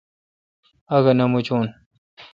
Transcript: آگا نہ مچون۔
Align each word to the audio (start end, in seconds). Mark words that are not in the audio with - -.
آگا 0.95 1.11
نہ 1.17 1.25
مچون۔ 1.31 1.65